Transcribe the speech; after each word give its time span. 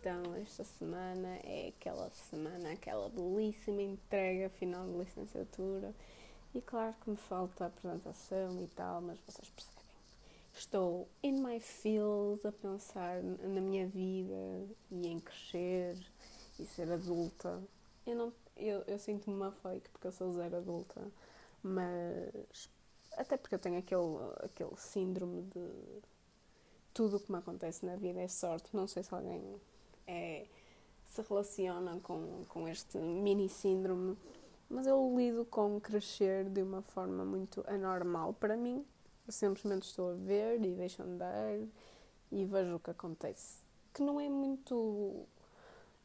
então 0.00 0.34
esta 0.36 0.64
semana 0.64 1.28
é 1.44 1.68
aquela 1.76 2.08
semana, 2.10 2.72
aquela 2.72 3.10
belíssima 3.10 3.82
entrega 3.82 4.48
final 4.48 4.86
de 4.86 4.94
licenciatura. 4.94 5.94
E 6.54 6.60
claro 6.62 6.94
que 7.02 7.10
me 7.10 7.16
falta 7.16 7.64
a 7.64 7.66
apresentação 7.66 8.62
e 8.62 8.66
tal, 8.68 9.02
mas 9.02 9.18
vocês 9.20 9.50
percebem. 9.50 9.84
Estou 10.54 11.06
in 11.22 11.42
my 11.42 11.60
feels 11.60 12.44
a 12.46 12.50
pensar 12.50 13.22
na 13.22 13.60
minha 13.60 13.86
vida 13.86 14.66
e 14.90 15.06
em 15.06 15.20
crescer 15.20 15.96
e 16.58 16.64
ser 16.64 16.90
adulta. 16.90 17.62
Eu, 18.06 18.16
não, 18.16 18.32
eu, 18.56 18.82
eu 18.86 18.98
sinto-me 18.98 19.36
uma 19.36 19.52
fake 19.52 19.90
porque 19.90 20.06
eu 20.06 20.12
sou 20.12 20.32
zero 20.32 20.56
adulta, 20.56 21.06
mas 21.62 22.70
até 23.18 23.36
porque 23.36 23.54
eu 23.54 23.58
tenho 23.58 23.78
aquele, 23.78 24.16
aquele 24.42 24.76
síndrome 24.76 25.42
de 25.42 26.02
tudo 26.94 27.18
o 27.18 27.20
que 27.20 27.30
me 27.30 27.38
acontece 27.38 27.84
na 27.84 27.96
vida 27.96 28.18
é 28.18 28.28
sorte. 28.28 28.74
Não 28.74 28.88
sei 28.88 29.02
se 29.02 29.14
alguém 29.14 29.60
é, 30.10 30.46
se 31.04 31.22
relaciona 31.22 32.00
com, 32.00 32.44
com 32.48 32.68
este 32.68 32.98
mini 32.98 33.48
síndrome, 33.48 34.16
mas 34.68 34.86
eu 34.86 35.14
lido 35.16 35.44
com 35.44 35.80
crescer 35.80 36.48
de 36.48 36.62
uma 36.62 36.82
forma 36.82 37.24
muito 37.24 37.64
anormal 37.68 38.32
para 38.34 38.56
mim. 38.56 38.84
Eu 39.26 39.32
simplesmente 39.32 39.84
estou 39.84 40.10
a 40.10 40.14
ver 40.14 40.60
e 40.62 40.74
deixo 40.74 41.02
andar 41.02 41.54
e 42.32 42.44
vejo 42.44 42.76
o 42.76 42.80
que 42.80 42.90
acontece. 42.90 43.58
Que 43.94 44.02
não 44.02 44.20
é 44.20 44.28
muito. 44.28 45.26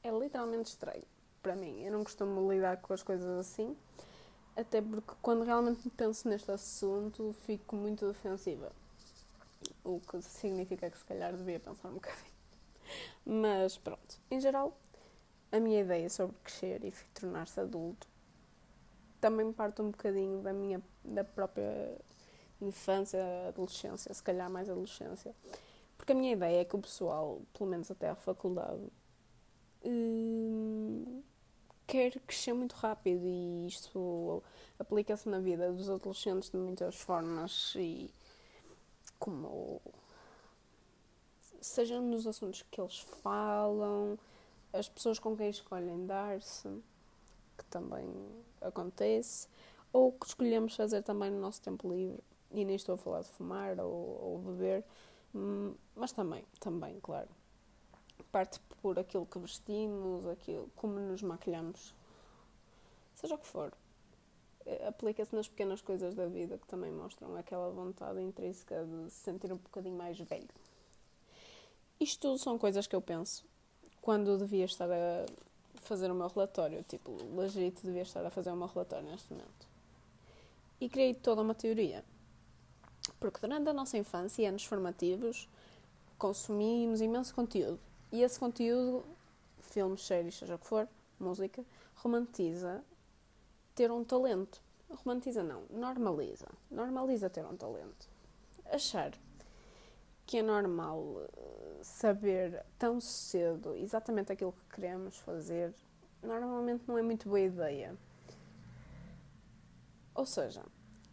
É 0.03 0.11
literalmente 0.11 0.69
estranho 0.69 1.03
para 1.41 1.55
mim. 1.55 1.83
Eu 1.83 1.91
não 1.91 2.03
costumo 2.03 2.51
lidar 2.51 2.77
com 2.77 2.93
as 2.93 3.01
coisas 3.01 3.39
assim, 3.39 3.75
até 4.55 4.81
porque 4.81 5.13
quando 5.21 5.43
realmente 5.43 5.89
penso 5.91 6.27
neste 6.27 6.51
assunto 6.51 7.33
fico 7.45 7.75
muito 7.75 8.07
defensiva. 8.07 8.71
O 9.83 9.99
que 9.99 10.21
significa 10.21 10.89
que 10.89 10.97
se 10.97 11.05
calhar 11.05 11.35
devia 11.35 11.59
pensar 11.59 11.89
um 11.89 11.93
bocadinho. 11.95 12.35
Mas 13.25 13.77
pronto, 13.77 14.19
em 14.29 14.39
geral, 14.39 14.77
a 15.51 15.59
minha 15.59 15.81
ideia 15.81 16.09
sobre 16.09 16.35
crescer 16.43 16.83
e 16.83 16.93
tornar-se 17.13 17.59
adulto 17.59 18.07
também 19.19 19.51
parte 19.51 19.81
um 19.81 19.89
bocadinho 19.89 20.41
da 20.41 20.53
minha 20.53 20.79
da 21.03 21.23
própria 21.23 21.97
infância, 22.61 23.19
adolescência, 23.47 24.13
se 24.13 24.21
calhar 24.21 24.49
mais 24.49 24.69
adolescência. 24.69 25.33
Porque 25.97 26.11
a 26.11 26.15
minha 26.15 26.33
ideia 26.33 26.61
é 26.61 26.65
que 26.65 26.75
o 26.75 26.79
pessoal, 26.79 27.41
pelo 27.53 27.69
menos 27.69 27.89
até 27.89 28.09
à 28.09 28.15
faculdade, 28.15 28.83
hum, 29.83 31.23
quer 31.87 32.19
crescer 32.19 32.53
muito 32.53 32.73
rápido 32.73 33.25
e 33.25 33.67
isto 33.67 34.43
aplica-se 34.77 35.27
na 35.29 35.39
vida 35.39 35.71
dos 35.71 35.89
adolescentes 35.89 36.49
de 36.51 36.57
muitas 36.57 36.95
formas 36.95 37.73
e 37.75 38.11
como 39.17 39.81
seja 41.65 41.99
nos 41.99 42.27
assuntos 42.27 42.63
que 42.69 42.79
eles 42.79 42.99
falam, 42.99 44.17
as 44.71 44.87
pessoas 44.87 45.19
com 45.19 45.35
quem 45.35 45.49
escolhem 45.49 46.05
dar-se, 46.05 46.67
que 47.57 47.65
também 47.65 48.07
acontece, 48.61 49.47
ou 49.91 50.11
que 50.11 50.27
escolhemos 50.27 50.75
fazer 50.75 51.01
também 51.01 51.31
no 51.31 51.39
nosso 51.39 51.61
tempo 51.61 51.91
livre, 51.91 52.23
e 52.51 52.63
nem 52.63 52.75
estou 52.75 52.95
a 52.95 52.97
falar 52.97 53.21
de 53.21 53.29
fumar 53.29 53.79
ou, 53.79 53.91
ou 53.91 54.39
beber, 54.39 54.83
hum, 55.33 55.73
mas 55.95 56.11
também, 56.11 56.45
também, 56.59 56.99
claro. 56.99 57.29
Parte 58.31 58.59
por 58.81 58.99
aquilo 58.99 59.25
que 59.25 59.39
vestimos, 59.39 60.25
aquilo, 60.27 60.69
como 60.75 60.99
nos 60.99 61.21
maquilhamos, 61.21 61.93
seja 63.15 63.35
o 63.35 63.37
que 63.37 63.47
for. 63.47 63.73
Eh, 64.65 64.87
aplica-se 64.87 65.35
nas 65.35 65.47
pequenas 65.47 65.81
coisas 65.81 66.13
da 66.15 66.27
vida 66.27 66.57
que 66.57 66.67
também 66.67 66.91
mostram 66.91 67.35
aquela 67.35 67.69
vontade 67.71 68.21
intrínseca 68.21 68.85
de 68.85 69.09
se 69.11 69.17
sentir 69.17 69.51
um 69.51 69.57
bocadinho 69.57 69.97
mais 69.97 70.19
velho. 70.19 70.49
Isto 71.99 72.21
tudo 72.21 72.37
são 72.37 72.57
coisas 72.57 72.87
que 72.87 72.95
eu 72.95 73.01
penso 73.01 73.45
quando 74.01 74.37
devia 74.37 74.65
estar 74.65 74.89
a 74.91 75.25
fazer 75.81 76.11
o 76.11 76.15
meu 76.15 76.27
relatório. 76.27 76.83
Tipo, 76.83 77.11
legítimo 77.35 77.81
devia 77.83 78.01
estar 78.01 78.25
a 78.25 78.29
fazer 78.29 78.51
o 78.51 78.55
meu 78.55 78.67
relatório 78.67 79.09
neste 79.09 79.31
momento. 79.31 79.67
E 80.79 80.89
criei 80.89 81.13
toda 81.13 81.41
uma 81.41 81.55
teoria. 81.55 82.03
Porque 83.19 83.39
durante 83.39 83.69
a 83.69 83.73
nossa 83.73 83.97
infância 83.97 84.41
e 84.41 84.45
anos 84.45 84.65
formativos 84.65 85.47
consumimos 86.17 87.01
imenso 87.01 87.33
conteúdo. 87.33 87.79
E 88.11 88.21
esse 88.21 88.39
conteúdo, 88.39 89.05
filmes, 89.59 90.05
séries, 90.05 90.35
seja 90.35 90.55
o 90.55 90.59
que 90.59 90.67
for, 90.67 90.87
música, 91.19 91.63
romantiza 91.95 92.83
ter 93.73 93.91
um 93.91 94.03
talento. 94.03 94.61
Romantiza 94.89 95.43
não, 95.43 95.63
normaliza. 95.69 96.47
Normaliza 96.69 97.29
ter 97.29 97.45
um 97.45 97.55
talento. 97.55 98.07
Achar 98.65 99.11
que 100.25 100.37
é 100.37 100.41
normal 100.41 101.21
eh, 101.21 101.79
saber 101.83 102.65
tão 102.79 102.99
cedo 102.99 103.75
exatamente 103.75 104.31
aquilo 104.31 104.51
que 104.53 104.75
queremos 104.75 105.17
fazer, 105.19 105.73
normalmente 106.23 106.83
não 106.87 106.97
é 106.97 107.01
muito 107.01 107.27
boa 107.27 107.39
ideia. 107.39 107.95
Ou 110.15 110.25
seja, 110.25 110.63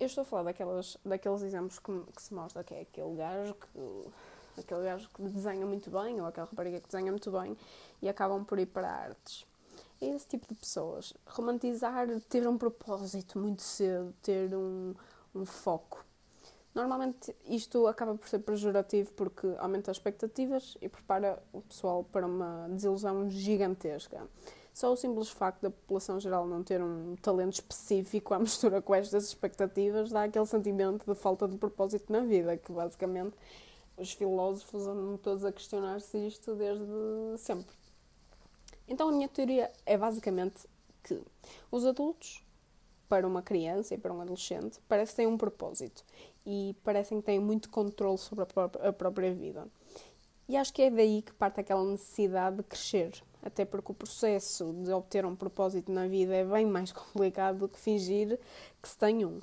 eu 0.00 0.06
estou 0.06 0.22
a 0.22 0.24
falar 0.24 0.44
daquelas, 0.44 0.96
daqueles 1.04 1.42
exemplos 1.42 1.78
que, 1.78 1.92
que 2.14 2.22
se 2.22 2.32
mostra 2.32 2.64
que 2.64 2.74
é 2.74 2.80
aquele 2.80 3.16
gajo 3.16 3.54
que 3.54 4.60
aquele 4.60 4.84
gajo 4.84 5.08
que 5.14 5.22
desenha 5.22 5.64
muito 5.64 5.90
bem 5.90 6.20
ou 6.20 6.26
aquela 6.26 6.46
rapariga 6.46 6.80
que 6.80 6.88
desenha 6.88 7.10
muito 7.10 7.30
bem 7.30 7.56
e 8.00 8.08
acabam 8.08 8.44
por 8.44 8.58
ir 8.58 8.66
para 8.66 8.88
artes. 8.88 9.46
É 10.00 10.06
esse 10.06 10.26
tipo 10.26 10.46
de 10.48 10.54
pessoas. 10.54 11.14
Romantizar, 11.26 12.08
ter 12.28 12.46
um 12.46 12.58
propósito 12.58 13.38
muito 13.38 13.62
cedo, 13.62 14.12
ter 14.22 14.54
um, 14.54 14.94
um 15.34 15.44
foco. 15.44 16.04
Normalmente 16.74 17.34
isto 17.44 17.86
acaba 17.86 18.14
por 18.14 18.26
ser 18.28 18.38
pejorativo 18.38 19.12
porque 19.12 19.46
aumenta 19.58 19.90
as 19.90 19.98
expectativas 19.98 20.76
e 20.80 20.88
prepara 20.88 21.42
o 21.52 21.60
pessoal 21.60 22.02
para 22.04 22.26
uma 22.26 22.66
desilusão 22.70 23.28
gigantesca. 23.28 24.26
Só 24.72 24.90
o 24.90 24.96
simples 24.96 25.28
facto 25.28 25.60
da 25.60 25.70
população 25.70 26.18
geral 26.18 26.46
não 26.46 26.64
ter 26.64 26.82
um 26.82 27.14
talento 27.16 27.54
específico 27.54 28.32
à 28.32 28.38
mistura 28.38 28.80
com 28.80 28.94
estas 28.94 29.24
expectativas 29.24 30.10
dá 30.10 30.24
aquele 30.24 30.46
sentimento 30.46 31.04
de 31.04 31.14
falta 31.14 31.46
de 31.46 31.58
propósito 31.58 32.10
na 32.10 32.20
vida, 32.20 32.56
que 32.56 32.72
basicamente 32.72 33.36
os 33.96 34.12
filósofos 34.12 34.86
andam 34.86 35.18
todos 35.18 35.44
a 35.44 35.52
questionar-se 35.52 36.26
isto 36.26 36.54
desde 36.54 36.86
sempre. 37.36 37.74
Então 38.88 39.10
a 39.10 39.12
minha 39.12 39.28
teoria 39.28 39.70
é 39.84 39.98
basicamente 39.98 40.66
que 41.02 41.20
os 41.70 41.84
adultos, 41.84 42.42
para 43.12 43.26
uma 43.26 43.42
criança 43.42 43.94
e 43.94 43.98
para 43.98 44.10
um 44.10 44.22
adolescente, 44.22 44.80
parecem 44.88 45.16
ter 45.16 45.26
um 45.26 45.36
propósito 45.36 46.02
e 46.46 46.74
parecem 46.82 47.20
que 47.20 47.26
têm 47.26 47.38
muito 47.38 47.68
controle 47.68 48.16
sobre 48.16 48.46
a 48.80 48.90
própria 48.90 49.34
vida. 49.34 49.68
E 50.48 50.56
acho 50.56 50.72
que 50.72 50.80
é 50.80 50.90
daí 50.90 51.20
que 51.20 51.30
parte 51.34 51.60
aquela 51.60 51.84
necessidade 51.84 52.56
de 52.56 52.62
crescer, 52.62 53.22
até 53.42 53.66
porque 53.66 53.92
o 53.92 53.94
processo 53.94 54.72
de 54.72 54.90
obter 54.90 55.26
um 55.26 55.36
propósito 55.36 55.92
na 55.92 56.08
vida 56.08 56.34
é 56.34 56.42
bem 56.42 56.64
mais 56.64 56.90
complicado 56.96 57.58
do 57.58 57.68
que 57.68 57.78
fingir 57.78 58.40
que 58.80 58.88
se 58.88 58.96
tem 58.96 59.26
um. 59.26 59.40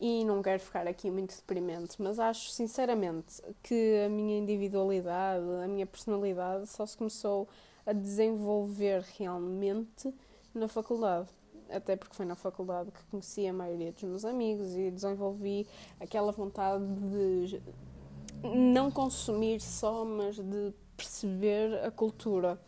E 0.00 0.24
não 0.24 0.40
quero 0.40 0.60
ficar 0.60 0.86
aqui 0.86 1.10
muito 1.10 1.34
deprimente, 1.34 2.00
mas 2.00 2.20
acho 2.20 2.52
sinceramente 2.52 3.42
que 3.64 4.04
a 4.06 4.08
minha 4.08 4.38
individualidade, 4.38 5.44
a 5.64 5.66
minha 5.66 5.86
personalidade 5.86 6.68
só 6.68 6.86
se 6.86 6.96
começou 6.96 7.48
a 7.84 7.92
desenvolver 7.92 9.04
realmente 9.18 10.14
na 10.54 10.68
faculdade 10.68 11.36
até 11.70 11.96
porque 11.96 12.14
foi 12.14 12.26
na 12.26 12.34
faculdade 12.34 12.90
que 12.90 13.02
conheci 13.04 13.46
a 13.46 13.52
maioria 13.52 13.92
dos 13.92 14.02
meus 14.02 14.24
amigos 14.24 14.74
e 14.74 14.90
desenvolvi 14.90 15.66
aquela 16.00 16.32
vontade 16.32 16.84
de 16.84 17.62
não 18.42 18.90
consumir 18.90 19.60
só, 19.60 20.04
mas 20.04 20.36
de 20.36 20.72
perceber 20.96 21.84
a 21.84 21.90
cultura. 21.90 22.60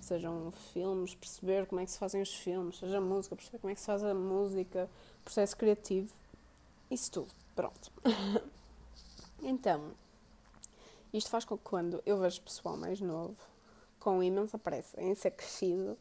Sejam 0.00 0.50
filmes, 0.72 1.14
perceber 1.14 1.66
como 1.66 1.80
é 1.80 1.84
que 1.84 1.90
se 1.92 1.98
fazem 1.98 2.20
os 2.20 2.34
filmes, 2.34 2.78
seja 2.78 3.00
música, 3.00 3.36
perceber 3.36 3.58
como 3.58 3.70
é 3.70 3.74
que 3.74 3.80
se 3.80 3.86
faz 3.86 4.02
a 4.02 4.12
música, 4.12 4.90
processo 5.24 5.56
criativo, 5.56 6.12
isso 6.90 7.10
tudo. 7.12 7.30
Pronto. 7.54 7.92
então, 9.40 9.92
isto 11.12 11.30
faz 11.30 11.44
com 11.44 11.56
que 11.56 11.62
quando 11.62 12.02
eu 12.04 12.18
vejo 12.18 12.40
pessoal 12.42 12.76
mais 12.76 13.00
novo, 13.00 13.36
com 14.00 14.20
imensa 14.22 14.58
pressa 14.58 15.00
em 15.00 15.14
ser 15.14 15.30
crescido, 15.30 15.96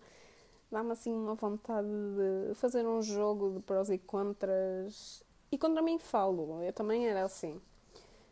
dá-me 0.72 0.92
assim 0.92 1.14
uma 1.14 1.36
vontade 1.36 1.88
de 1.88 2.56
fazer 2.56 2.88
um 2.88 3.02
jogo 3.02 3.52
de 3.56 3.60
prós 3.60 3.90
e 3.90 3.98
contras. 3.98 5.24
E 5.52 5.58
contra 5.58 5.82
mim 5.82 6.00
falo, 6.00 6.64
eu 6.64 6.72
também 6.72 7.08
era 7.08 7.24
assim. 7.24 7.62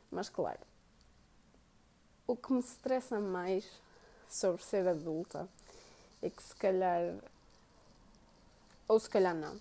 Mas 0.10 0.30
claro, 0.30 0.60
o 2.26 2.36
que 2.36 2.54
me 2.54 2.60
estressa 2.60 3.20
mais 3.20 3.70
sobre 4.28 4.64
ser 4.64 4.88
adulta 4.88 5.50
é 6.22 6.30
que 6.30 6.42
se 6.42 6.56
calhar, 6.56 7.16
ou 8.88 9.00
se 9.00 9.10
calhar 9.10 9.36
não, 9.36 9.60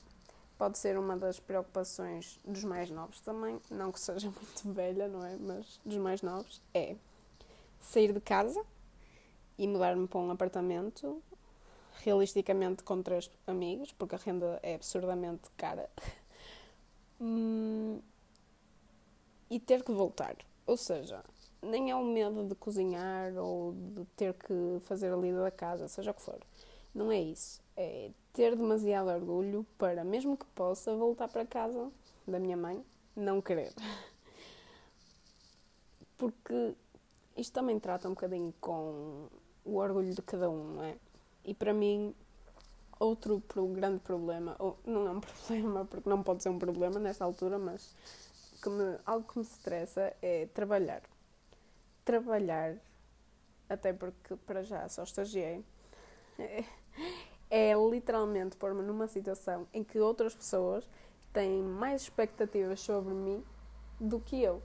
pode 0.56 0.78
ser 0.78 0.98
uma 0.98 1.16
das 1.16 1.40
preocupações 1.40 2.38
dos 2.44 2.64
mais 2.64 2.90
novos 2.90 3.20
também, 3.20 3.60
não 3.70 3.90
que 3.90 4.00
seja 4.00 4.30
muito 4.30 4.72
velha, 4.72 5.08
não 5.08 5.24
é? 5.24 5.36
Mas 5.36 5.80
dos 5.84 5.96
mais 5.96 6.22
novos, 6.22 6.62
é 6.72 6.96
sair 7.80 8.12
de 8.12 8.20
casa 8.20 8.64
e 9.58 9.66
mudar-me 9.66 10.06
para 10.06 10.20
um 10.20 10.30
apartamento 10.30 11.22
realisticamente 12.04 12.82
com 12.82 13.02
três 13.02 13.30
amigos, 13.46 13.92
porque 13.92 14.14
a 14.14 14.18
renda 14.18 14.58
é 14.62 14.74
absurdamente 14.74 15.50
cara. 15.56 15.88
Hum, 17.20 18.00
e 19.50 19.58
ter 19.58 19.82
que 19.82 19.92
voltar. 19.92 20.36
Ou 20.66 20.76
seja, 20.76 21.24
nem 21.62 21.90
é 21.90 21.96
o 21.96 22.04
medo 22.04 22.44
de 22.44 22.54
cozinhar 22.54 23.36
ou 23.36 23.72
de 23.72 24.04
ter 24.16 24.34
que 24.34 24.78
fazer 24.82 25.12
a 25.12 25.16
lida 25.16 25.42
da 25.42 25.50
casa, 25.50 25.88
seja 25.88 26.10
o 26.10 26.14
que 26.14 26.22
for. 26.22 26.38
Não 26.94 27.10
é 27.10 27.20
isso. 27.20 27.60
É 27.76 28.10
ter 28.32 28.54
demasiado 28.54 29.08
orgulho 29.08 29.66
para, 29.76 30.04
mesmo 30.04 30.36
que 30.36 30.46
possa, 30.46 30.94
voltar 30.94 31.28
para 31.28 31.44
casa 31.44 31.90
da 32.26 32.38
minha 32.38 32.56
mãe, 32.56 32.84
não 33.16 33.40
querer. 33.40 33.72
Porque 36.16 36.74
isto 37.36 37.52
também 37.52 37.78
trata 37.78 38.08
um 38.08 38.12
bocadinho 38.12 38.52
com 38.60 39.28
o 39.64 39.76
orgulho 39.76 40.12
de 40.12 40.22
cada 40.22 40.50
um, 40.50 40.74
não 40.74 40.82
é? 40.84 40.96
E 41.48 41.54
para 41.54 41.72
mim, 41.72 42.14
outro 43.00 43.42
grande 43.72 44.00
problema, 44.00 44.54
ou 44.58 44.78
não 44.84 45.06
é 45.08 45.10
um 45.12 45.20
problema, 45.24 45.84
porque 45.86 46.06
não 46.06 46.22
pode 46.22 46.42
ser 46.42 46.50
um 46.50 46.58
problema 46.58 47.00
nesta 47.00 47.24
altura, 47.24 47.58
mas 47.58 47.90
que 48.62 48.68
me, 48.68 48.98
algo 49.06 49.26
que 49.26 49.38
me 49.38 49.44
estressa 49.46 50.14
é 50.20 50.46
trabalhar. 50.52 51.00
Trabalhar, 52.04 52.76
até 53.66 53.94
porque 53.94 54.36
para 54.36 54.62
já 54.62 54.86
só 54.90 55.04
estagiei, 55.04 55.64
é, 56.38 56.64
é 57.48 57.72
literalmente 57.90 58.54
pôr-me 58.54 58.82
numa 58.82 59.08
situação 59.08 59.66
em 59.72 59.82
que 59.82 59.98
outras 59.98 60.34
pessoas 60.34 60.86
têm 61.32 61.62
mais 61.62 62.02
expectativas 62.02 62.80
sobre 62.80 63.14
mim 63.14 63.42
do 63.98 64.20
que 64.20 64.42
eu. 64.42 64.62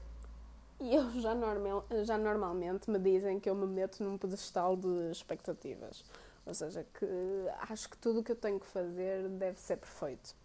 E 0.82 0.94
eu 0.94 1.10
já, 1.12 1.34
normal, 1.34 1.86
já 2.04 2.18
normalmente 2.18 2.92
me 2.92 3.00
dizem 3.00 3.40
que 3.40 3.50
eu 3.50 3.56
me 3.56 3.66
meto 3.66 4.04
num 4.04 4.18
pedestal 4.18 4.76
de 4.76 5.12
expectativas. 5.12 6.04
Ou 6.46 6.54
seja, 6.54 6.86
que 6.94 7.06
acho 7.70 7.90
que 7.90 7.98
tudo 7.98 8.20
o 8.20 8.24
que 8.24 8.32
eu 8.32 8.36
tenho 8.36 8.60
que 8.60 8.68
fazer 8.68 9.30
deve 9.30 9.60
ser 9.60 9.78
perfeito. 9.78 10.36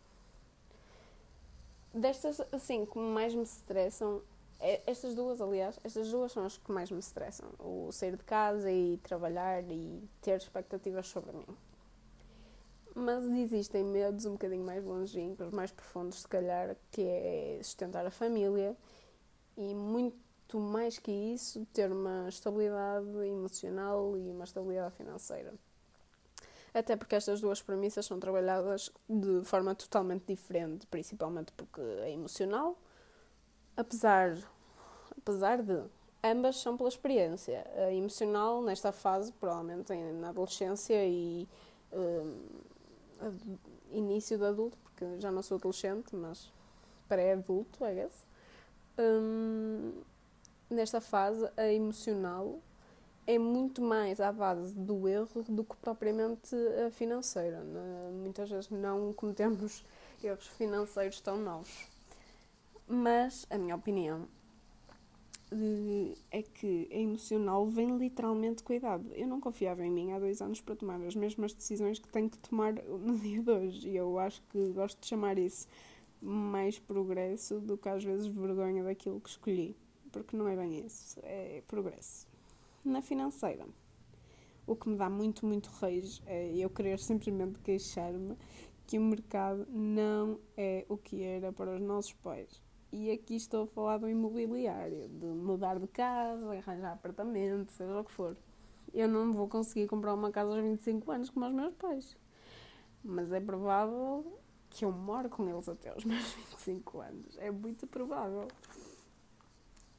Destas, 1.92 2.40
assim, 2.52 2.86
que 2.86 2.98
mais 2.98 3.34
me 3.34 3.42
estressam, 3.42 4.22
é, 4.60 4.80
estas 4.86 5.14
duas, 5.14 5.40
aliás, 5.40 5.78
estas 5.82 6.10
duas 6.10 6.32
são 6.32 6.44
as 6.44 6.56
que 6.56 6.70
mais 6.70 6.90
me 6.90 7.00
estressam. 7.00 7.48
O 7.58 7.90
sair 7.90 8.16
de 8.16 8.24
casa 8.24 8.70
e 8.70 8.98
trabalhar 8.98 9.62
e 9.70 10.08
ter 10.22 10.36
expectativas 10.36 11.08
sobre 11.08 11.32
mim. 11.32 11.46
Mas 12.94 13.24
existem 13.24 13.84
medos 13.84 14.24
um 14.24 14.32
bocadinho 14.32 14.64
mais 14.64 14.84
longínquos, 14.84 15.50
mais 15.50 15.70
profundos, 15.70 16.20
se 16.20 16.28
calhar, 16.28 16.76
que 16.90 17.02
é 17.02 17.60
sustentar 17.62 18.04
a 18.06 18.10
família 18.10 18.76
e 19.56 19.74
muito 19.74 20.58
mais 20.58 20.98
que 20.98 21.10
isso, 21.10 21.64
ter 21.72 21.90
uma 21.92 22.28
estabilidade 22.28 23.06
emocional 23.26 24.16
e 24.16 24.30
uma 24.30 24.44
estabilidade 24.44 24.94
financeira 24.96 25.52
até 26.78 26.96
porque 26.96 27.14
estas 27.14 27.40
duas 27.40 27.62
premissas 27.62 28.06
são 28.06 28.18
trabalhadas 28.18 28.90
de 29.08 29.42
forma 29.44 29.74
totalmente 29.74 30.24
diferente, 30.26 30.86
principalmente 30.86 31.52
porque 31.52 31.80
é 31.80 32.12
emocional, 32.12 32.78
apesar, 33.76 34.36
apesar 35.16 35.62
de 35.62 35.82
ambas 36.22 36.56
são 36.56 36.76
pela 36.76 36.88
experiência. 36.88 37.64
A 37.76 37.92
emocional, 37.92 38.62
nesta 38.62 38.92
fase, 38.92 39.32
provavelmente 39.32 39.94
na 39.94 40.30
adolescência 40.30 41.06
e 41.06 41.48
um, 41.92 42.36
início 43.90 44.38
do 44.38 44.46
adulto, 44.46 44.78
porque 44.78 45.20
já 45.20 45.30
não 45.30 45.42
sou 45.42 45.56
adolescente, 45.56 46.14
mas 46.14 46.52
pré-adulto, 47.08 47.84
I 47.84 47.94
guess. 47.94 48.24
Um, 48.98 49.92
nesta 50.68 51.00
fase, 51.00 51.48
a 51.56 51.66
emocional 51.72 52.60
é 53.28 53.38
muito 53.38 53.82
mais 53.82 54.22
à 54.22 54.32
base 54.32 54.74
do 54.74 55.06
erro 55.06 55.44
do 55.46 55.62
que 55.62 55.76
propriamente 55.76 56.56
a 56.86 56.90
financeira. 56.90 57.62
Né? 57.62 58.10
Muitas 58.10 58.48
vezes 58.48 58.70
não 58.70 59.12
cometemos 59.12 59.84
erros 60.24 60.46
financeiros 60.46 61.20
tão 61.20 61.36
novos. 61.36 61.90
Mas 62.88 63.46
a 63.50 63.58
minha 63.58 63.76
opinião 63.76 64.26
é 66.30 66.42
que 66.42 66.88
a 66.90 66.96
emocional 66.96 67.66
vem 67.66 67.98
literalmente 67.98 68.62
cuidado. 68.62 69.04
Eu 69.12 69.28
não 69.28 69.42
confiava 69.42 69.84
em 69.84 69.90
mim 69.90 70.12
há 70.12 70.18
dois 70.18 70.40
anos 70.40 70.62
para 70.62 70.74
tomar 70.74 70.98
as 71.02 71.14
mesmas 71.14 71.52
decisões 71.52 71.98
que 71.98 72.08
tenho 72.08 72.30
que 72.30 72.38
tomar 72.38 72.72
no 72.88 73.18
dia 73.18 73.42
de 73.42 73.50
hoje. 73.50 73.88
E 73.90 73.96
eu 73.96 74.18
acho 74.18 74.40
que 74.50 74.68
gosto 74.68 74.98
de 75.02 75.06
chamar 75.06 75.36
isso 75.36 75.68
mais 76.22 76.78
progresso 76.78 77.60
do 77.60 77.76
que 77.76 77.90
às 77.90 78.02
vezes 78.02 78.26
vergonha 78.26 78.82
daquilo 78.84 79.20
que 79.20 79.28
escolhi. 79.28 79.76
Porque 80.10 80.34
não 80.34 80.48
é 80.48 80.56
bem 80.56 80.86
isso, 80.86 81.20
é 81.22 81.62
progresso 81.68 82.27
na 82.88 83.02
financeira. 83.02 83.66
O 84.66 84.76
que 84.76 84.88
me 84.88 84.96
dá 84.96 85.08
muito, 85.08 85.46
muito 85.46 85.70
rage 85.70 86.22
é 86.26 86.54
eu 86.56 86.68
querer 86.68 86.98
simplesmente 86.98 87.58
queixar-me 87.60 88.36
que 88.86 88.98
o 88.98 89.02
mercado 89.02 89.66
não 89.70 90.38
é 90.56 90.84
o 90.88 90.96
que 90.96 91.22
era 91.22 91.52
para 91.52 91.74
os 91.74 91.80
nossos 91.80 92.12
pais. 92.14 92.62
E 92.90 93.10
aqui 93.10 93.36
estou 93.36 93.64
a 93.64 93.66
falar 93.66 93.98
do 93.98 94.08
imobiliário, 94.08 95.08
de 95.08 95.26
mudar 95.26 95.78
de 95.78 95.86
casa, 95.88 96.54
arranjar 96.56 96.92
apartamento, 96.92 97.70
seja 97.70 98.00
o 98.00 98.04
que 98.04 98.10
for. 98.10 98.36
Eu 98.94 99.06
não 99.06 99.32
vou 99.32 99.46
conseguir 99.46 99.86
comprar 99.86 100.14
uma 100.14 100.30
casa 100.30 100.54
aos 100.54 100.62
25 100.62 101.10
anos 101.10 101.28
como 101.28 101.46
os 101.46 101.52
meus 101.52 101.74
pais. 101.74 102.16
Mas 103.04 103.30
é 103.30 103.40
provável 103.40 104.40
que 104.70 104.84
eu 104.84 104.92
moro 104.92 105.28
com 105.28 105.46
eles 105.48 105.68
até 105.68 105.90
aos 105.90 106.04
meus 106.06 106.32
25 106.32 107.00
anos. 107.00 107.38
É 107.38 107.50
muito 107.50 107.86
provável. 107.86 108.48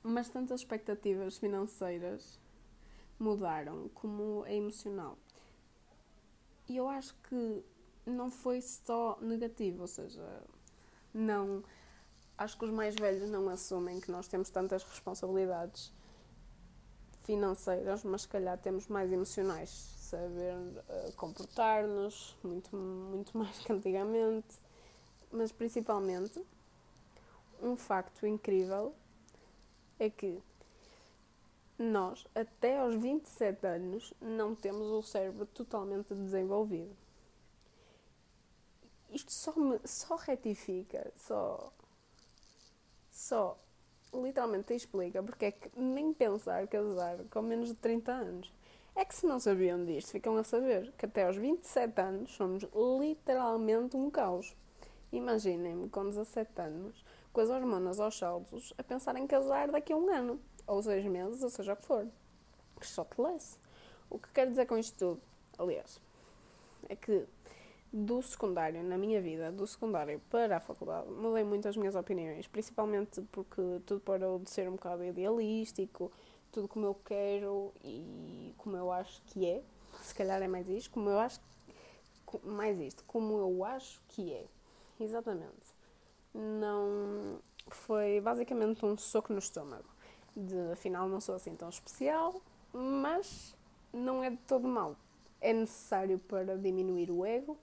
Mas 0.02 0.30
tantas 0.30 0.62
expectativas 0.62 1.38
financeiras 1.38 2.40
mudaram, 3.20 3.90
como 3.90 4.46
é 4.46 4.56
emocional. 4.56 5.18
E 6.68 6.78
eu 6.78 6.88
acho 6.88 7.16
que 7.28 7.64
não 8.06 8.32
foi 8.32 8.62
só 8.62 9.18
negativo, 9.22 9.82
ou 9.82 9.88
seja, 9.88 10.44
não 11.14 11.64
acho 12.38 12.58
que 12.58 12.66
os 12.66 12.72
mais 12.72 12.96
velhos 12.96 13.30
não 13.30 13.50
assumem 13.50 14.00
que 14.00 14.10
nós 14.10 14.28
temos 14.28 14.50
tantas 14.50 14.84
responsabilidades 14.84 15.92
financeiras, 17.24 18.04
mas 18.04 18.22
se 18.22 18.28
calhar 18.28 18.58
temos 18.58 18.88
mais 18.88 19.12
emocionais, 19.12 19.70
saber 19.70 20.56
uh, 20.56 21.12
comportar-nos 21.16 22.36
muito, 22.44 22.76
muito 22.76 23.36
mais 23.38 23.60
que 23.60 23.72
antigamente. 23.72 24.58
Mas 25.32 25.52
principalmente, 25.52 26.44
um 27.62 27.76
facto 27.76 28.26
incrível 28.26 28.96
é 30.00 30.10
que 30.10 30.42
nós, 31.80 32.28
até 32.36 32.78
aos 32.78 32.96
27 32.96 33.66
anos, 33.66 34.14
não 34.20 34.54
temos 34.54 34.88
o 34.88 35.02
cérebro 35.02 35.46
totalmente 35.46 36.14
desenvolvido. 36.14 36.94
Isto 39.10 39.32
só, 39.32 39.56
me, 39.56 39.80
só 39.86 40.18
retifica, 40.18 41.12
só, 41.16 41.72
só 43.10 43.58
literalmente 44.14 44.74
explica 44.74 45.24
porque 45.24 45.46
é 45.46 45.52
que 45.52 45.70
nem 45.80 46.14
pensar 46.14 46.68
casar 46.68 47.18
com 47.32 47.42
menos 47.42 47.70
de 47.70 47.76
30 47.76 48.12
anos. 48.12 48.54
É 48.94 49.06
que 49.06 49.16
se 49.16 49.26
não 49.26 49.40
sabiam 49.40 49.86
disto, 49.86 50.12
ficam 50.12 50.36
a 50.36 50.44
saber 50.44 50.92
que 50.98 51.06
até 51.06 51.26
aos 51.26 51.38
27 51.38 52.02
anos 52.02 52.32
somos 52.34 52.68
literalmente 53.00 53.96
um 53.96 54.12
caos. 54.12 54.54
Imaginem-me 55.12 55.88
com 55.90 56.10
17 56.10 56.62
anos, 56.62 57.06
com 57.32 57.40
as 57.40 57.50
hormonas 57.50 58.00
aos 58.00 58.18
saltos, 58.18 58.74
a 58.78 58.84
pensar 58.84 59.16
em 59.16 59.26
casar 59.26 59.72
daqui 59.72 59.94
a 59.94 59.98
um 59.98 60.10
ano 60.10 60.40
ou 60.70 60.84
seis 60.84 61.04
meses, 61.06 61.42
ou 61.44 61.50
seja 61.50 61.74
o 61.74 61.76
que 61.76 61.86
for. 61.86 62.08
Que 62.80 62.88
só 62.88 63.04
te 63.04 63.20
lesse. 63.20 63.58
O 64.10 64.18
que 64.20 64.30
quero 64.30 64.52
dizer 64.52 64.66
com 64.66 64.78
isto 64.78 64.98
tudo, 64.98 65.22
aliás, 65.58 66.00
é 66.88 66.96
que 66.96 67.26
do 67.92 68.22
secundário, 68.22 68.84
na 68.84 68.98
minha 68.98 69.20
vida, 69.20 69.52
do 69.52 69.66
secundário 69.66 70.22
para 70.30 70.58
a 70.58 70.60
faculdade, 70.60 71.10
mudei 71.10 71.44
muito 71.44 71.68
as 71.68 71.76
minhas 71.76 71.96
opiniões, 71.96 72.48
principalmente 72.48 73.22
porque 73.32 73.62
tudo 73.86 74.00
parou 74.02 74.40
de 74.40 74.50
ser 74.50 74.70
um 74.70 74.74
bocado 74.74 75.04
idealístico, 75.04 76.12
tudo 76.52 76.68
como 76.68 76.86
eu 76.86 76.96
quero 77.04 77.74
e 77.84 78.54
como 78.58 78.78
eu 78.78 78.92
acho 78.92 79.22
que 79.24 79.46
é. 79.46 79.64
Se 80.02 80.14
calhar 80.14 80.42
é 80.42 80.48
mais 80.48 80.70
isto, 80.70 80.92
como 80.92 81.10
eu 81.10 81.20
acho 81.20 81.42
mais 82.44 82.80
isto, 82.80 83.04
como 83.06 83.40
eu 83.40 83.66
acho 83.66 84.00
que 84.10 84.34
é. 84.34 84.46
Exatamente. 85.00 85.74
Não 86.34 87.40
foi 87.70 88.22
basicamente 88.22 88.86
um 88.86 88.96
soco 88.98 89.34
no 89.34 89.40
estômago 89.40 89.99
de 90.40 90.72
afinal 90.72 91.08
não 91.08 91.20
sou 91.20 91.36
assim 91.36 91.56
tão 91.56 91.70
especial, 91.70 92.42
mas 92.74 93.56
não 93.94 94.24
é 94.24 94.30
de 94.30 94.38
todo 94.38 94.68
mal. 94.68 94.96
É 95.42 95.54
necessário 95.54 96.20
para 96.20 96.58
diminuir 96.58 97.12
o 97.12 97.26
ego 97.26 97.58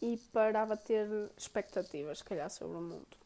e 0.00 0.16
para 0.32 0.62
abater 0.62 1.08
expectativas, 1.36 2.18
se 2.18 2.24
calhar, 2.24 2.50
sobre 2.50 2.76
o 2.76 2.80
mundo. 2.80 3.20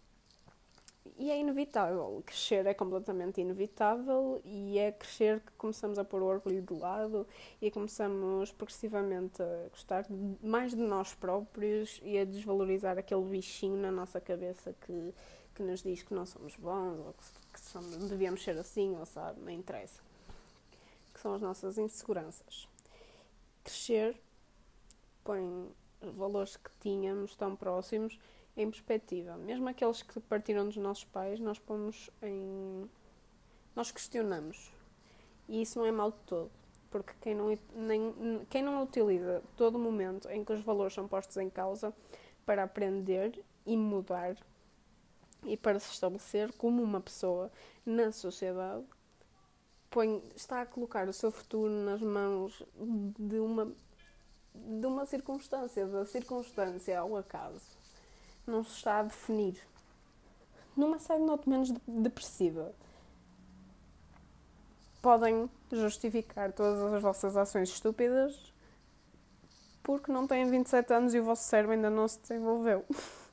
E 1.16 1.30
é 1.30 1.38
inevitável. 1.38 2.22
Crescer 2.26 2.66
é 2.66 2.74
completamente 2.74 3.40
inevitável 3.40 4.40
e 4.44 4.78
é 4.78 4.90
crescer 4.90 5.40
que 5.40 5.52
começamos 5.52 5.98
a 5.98 6.04
pôr 6.04 6.22
o 6.22 6.26
orgulho 6.26 6.62
de 6.62 6.74
lado 6.74 7.26
e 7.60 7.70
começamos 7.70 8.50
progressivamente 8.50 9.40
a 9.42 9.68
gostar 9.70 10.06
mais 10.42 10.72
de 10.72 10.80
nós 10.80 11.14
próprios 11.14 12.00
e 12.02 12.18
a 12.18 12.24
desvalorizar 12.24 12.98
aquele 12.98 13.22
bichinho 13.22 13.76
na 13.76 13.92
nossa 13.92 14.20
cabeça 14.20 14.74
que, 14.80 15.14
que 15.54 15.62
nos 15.62 15.82
diz 15.82 16.02
que 16.02 16.14
não 16.14 16.26
somos 16.26 16.56
bons 16.56 16.98
ou 16.98 17.12
que 17.12 17.22
somos, 17.60 18.08
devíamos 18.08 18.42
ser 18.42 18.58
assim, 18.58 18.96
ou 18.96 19.06
sabe, 19.06 19.40
não 19.40 19.50
interessa. 19.50 20.00
Que 21.12 21.20
são 21.20 21.34
as 21.34 21.40
nossas 21.42 21.78
inseguranças. 21.78 22.68
Crescer 23.62 24.20
põe 25.22 25.70
valores 26.00 26.56
que 26.56 26.70
tínhamos 26.80 27.34
tão 27.34 27.56
próximos 27.56 28.18
em 28.56 28.70
perspectiva. 28.70 29.36
Mesmo 29.36 29.68
aqueles 29.68 30.02
que 30.02 30.20
partiram 30.20 30.66
dos 30.66 30.76
nossos 30.76 31.04
pais, 31.04 31.40
nós 31.40 31.58
pomos 31.58 32.10
em 32.22 32.88
nós 33.74 33.90
questionamos. 33.90 34.70
E 35.48 35.62
isso 35.62 35.78
não 35.78 35.86
é 35.86 35.92
mal 35.92 36.12
de 36.12 36.18
todo, 36.26 36.50
porque 36.90 37.12
quem 37.20 37.34
não, 37.34 37.58
nem, 37.74 38.46
quem 38.48 38.62
não 38.62 38.82
utiliza 38.82 39.42
todo 39.56 39.74
o 39.74 39.78
momento 39.78 40.28
em 40.30 40.44
que 40.44 40.52
os 40.52 40.62
valores 40.62 40.94
são 40.94 41.08
postos 41.08 41.36
em 41.36 41.50
causa 41.50 41.92
para 42.46 42.62
aprender 42.62 43.42
e 43.66 43.76
mudar 43.76 44.36
e 45.44 45.56
para 45.56 45.78
se 45.78 45.92
estabelecer 45.92 46.52
como 46.52 46.82
uma 46.82 47.00
pessoa 47.00 47.50
na 47.84 48.12
sociedade, 48.12 48.84
põe, 49.90 50.22
está 50.34 50.62
a 50.62 50.66
colocar 50.66 51.08
o 51.08 51.12
seu 51.12 51.30
futuro 51.30 51.72
nas 51.72 52.00
mãos 52.00 52.62
de 53.18 53.38
uma, 53.38 53.72
de 54.54 54.86
uma 54.86 55.06
circunstância, 55.06 55.86
da 55.86 56.04
circunstância 56.04 56.98
ao 56.98 57.16
acaso. 57.16 57.62
Não 58.46 58.64
se 58.64 58.76
está 58.76 59.00
a 59.00 59.02
definir. 59.04 59.58
Numa 60.76 60.98
série 60.98 61.22
not 61.22 61.48
menos 61.48 61.70
depressiva, 61.86 62.74
podem 65.00 65.48
justificar 65.70 66.52
todas 66.52 66.92
as 66.92 67.02
vossas 67.02 67.36
ações 67.36 67.68
estúpidas 67.68 68.52
porque 69.84 70.10
não 70.10 70.26
têm 70.26 70.50
27 70.50 70.94
anos 70.94 71.14
e 71.14 71.20
o 71.20 71.24
vosso 71.24 71.44
cérebro 71.44 71.74
ainda 71.74 71.90
não 71.90 72.08
se 72.08 72.18
desenvolveu. 72.20 72.84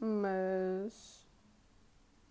Mas 0.00 1.26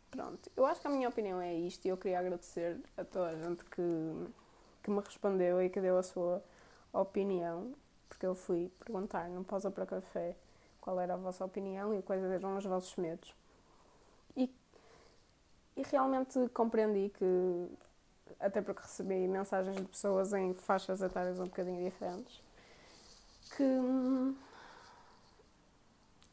pronto, 0.10 0.50
eu 0.56 0.66
acho 0.66 0.82
que 0.82 0.88
a 0.88 0.90
minha 0.90 1.10
opinião 1.10 1.42
é 1.42 1.54
isto 1.54 1.86
e 1.86 1.90
eu 1.90 1.98
queria 1.98 2.20
agradecer 2.20 2.80
a 2.98 3.04
toda 3.04 3.30
a 3.30 3.36
gente 3.36 3.64
que, 3.66 3.82
que 4.84 4.90
me 4.90 5.00
respondeu 5.02 5.62
e 5.62 5.70
que 5.70 5.82
deu 5.82 5.98
a 5.98 6.04
sua 6.04 6.42
opinião, 6.94 7.74
porque 8.08 8.26
eu 8.26 8.34
fui 8.36 8.72
perguntar 8.80 9.30
no 9.30 9.44
Pausa 9.44 9.70
para 9.70 9.86
Café 9.86 10.36
qual 10.82 11.00
era 11.00 11.16
a 11.16 11.18
vossa 11.18 11.44
opinião 11.44 11.94
e 11.94 12.02
quais 12.02 12.24
eram 12.24 12.58
os 12.58 12.64
vossos 12.66 12.96
medos. 12.96 13.34
E, 14.36 14.50
e 15.76 15.84
realmente 15.84 16.48
compreendi 16.54 17.10
que, 17.10 17.70
até 18.40 18.62
porque 18.62 18.82
recebi 18.82 19.28
mensagens 19.28 19.76
de 19.76 19.84
pessoas 19.84 20.34
em 20.34 20.54
faixas 20.54 21.02
etárias 21.02 21.40
um 21.40 21.46
bocadinho 21.46 21.84
diferentes, 21.84 22.42
que 23.56 23.64
hum, 23.64 24.36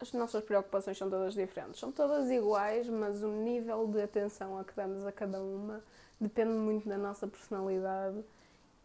as 0.00 0.12
nossas 0.12 0.44
preocupações 0.44 0.98
são 0.98 1.08
todas 1.08 1.34
diferentes. 1.34 1.80
São 1.80 1.92
todas 1.92 2.30
iguais, 2.30 2.88
mas 2.88 3.22
o 3.22 3.28
nível 3.28 3.86
de 3.86 4.02
atenção 4.02 4.58
a 4.58 4.64
que 4.64 4.74
damos 4.74 5.06
a 5.06 5.12
cada 5.12 5.40
uma 5.40 5.82
depende 6.20 6.52
muito 6.52 6.88
da 6.88 6.98
nossa 6.98 7.26
personalidade 7.26 8.24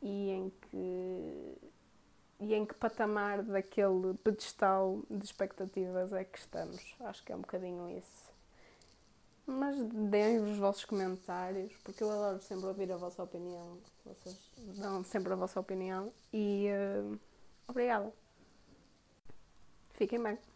e 0.02 0.30
em 0.30 0.50
que, 0.62 1.58
e 2.40 2.54
em 2.54 2.66
que 2.66 2.74
patamar 2.74 3.44
daquele 3.44 4.14
pedestal 4.24 5.02
de 5.10 5.24
expectativas 5.24 6.14
é 6.14 6.24
que 6.24 6.38
estamos. 6.38 6.96
Acho 7.02 7.24
que 7.24 7.32
é 7.32 7.36
um 7.36 7.42
bocadinho 7.42 7.90
isso. 7.98 8.30
Mas 9.46 9.76
deem 9.78 10.40
os 10.40 10.58
vossos 10.58 10.86
comentários, 10.86 11.74
porque 11.84 12.04
eu 12.04 12.12
adoro 12.12 12.40
sempre 12.42 12.68
ouvir 12.68 12.92
a 12.92 12.98
vossa 12.98 13.24
opinião. 13.24 13.80
Vocês 14.06 14.38
dão 14.78 15.04
sempre 15.04 15.34
a 15.34 15.36
vossa 15.36 15.60
opinião. 15.60 16.14
E 16.32 16.68
uh, 16.70 17.20
obrigada. 17.68 18.14
Fiquem 19.96 20.22
bem. 20.22 20.49